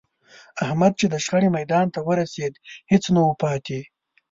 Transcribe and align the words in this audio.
احمد 0.65 0.93
چې 0.99 1.05
د 1.09 1.15
شخړې 1.25 1.49
میدان 1.57 1.85
ته 1.93 1.99
ورسېد، 2.07 2.53
هېڅ 2.91 3.03
نه 3.15 3.21
و 3.25 3.31
پاتې 3.41 3.79